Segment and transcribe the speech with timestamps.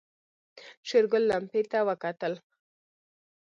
[0.87, 2.33] شېرګل لمپې ته وکتل.